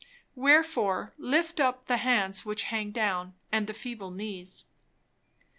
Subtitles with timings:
[0.33, 4.65] "Wherefore lift up the hands which hang down, and the feeble knees."